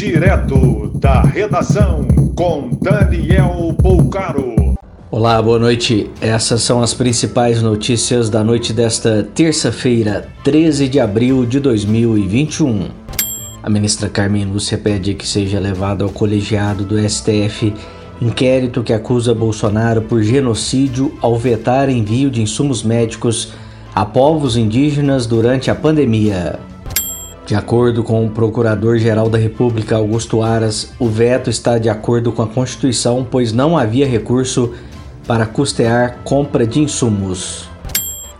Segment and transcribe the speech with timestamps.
[0.00, 4.74] Direto da redação com Daniel Poucaro.
[5.10, 6.10] Olá, boa noite.
[6.22, 12.88] Essas são as principais notícias da noite desta terça-feira, 13 de abril de 2021.
[13.62, 17.74] A ministra Carmen Lúcia pede que seja levado ao colegiado do STF
[18.22, 23.52] inquérito que acusa Bolsonaro por genocídio ao vetar envio de insumos médicos
[23.94, 26.58] a povos indígenas durante a pandemia.
[27.50, 32.42] De acordo com o Procurador-Geral da República Augusto Aras, o veto está de acordo com
[32.42, 34.72] a Constituição, pois não havia recurso
[35.26, 37.68] para custear compra de insumos.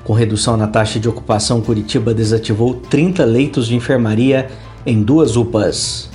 [0.04, 4.48] Com redução na taxa de ocupação, Curitiba desativou 30 leitos de enfermaria
[4.86, 6.08] em duas UPAs.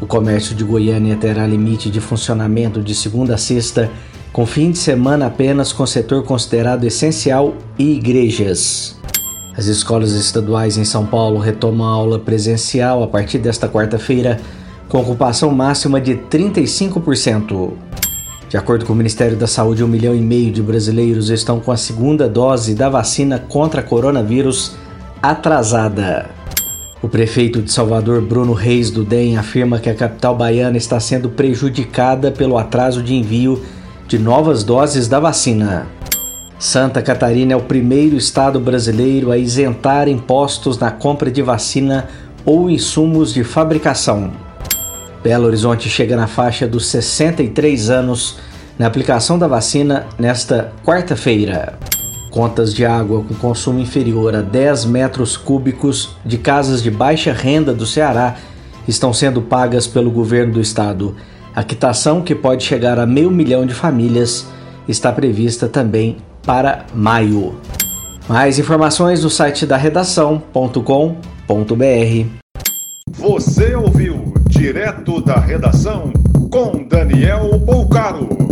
[0.00, 3.90] O comércio de Goiânia terá limite de funcionamento de segunda a sexta,
[4.32, 8.96] com fim de semana apenas com setor considerado essencial e igrejas.
[9.56, 14.40] As escolas estaduais em São Paulo retomam a aula presencial a partir desta quarta-feira,
[14.88, 17.72] com ocupação máxima de 35%.
[18.48, 21.70] De acordo com o Ministério da Saúde, um milhão e meio de brasileiros estão com
[21.70, 24.74] a segunda dose da vacina contra coronavírus
[25.22, 26.30] atrasada.
[27.02, 31.28] O prefeito de Salvador, Bruno Reis do DEM, afirma que a capital baiana está sendo
[31.28, 33.62] prejudicada pelo atraso de envio
[34.06, 35.86] de novas doses da vacina.
[36.62, 42.08] Santa Catarina é o primeiro estado brasileiro a isentar impostos na compra de vacina
[42.44, 44.30] ou insumos de fabricação.
[45.24, 48.38] Belo Horizonte chega na faixa dos 63 anos
[48.78, 51.76] na aplicação da vacina nesta quarta-feira.
[52.30, 57.74] Contas de água com consumo inferior a 10 metros cúbicos de casas de baixa renda
[57.74, 58.36] do Ceará
[58.86, 61.16] estão sendo pagas pelo governo do estado.
[61.56, 64.46] A quitação, que pode chegar a meio milhão de famílias,
[64.86, 67.54] está prevista também para maio.
[68.28, 70.82] Mais informações no site da redação.com.br.
[73.10, 76.12] Você ouviu direto da redação
[76.50, 78.51] com Daniel Poucaro.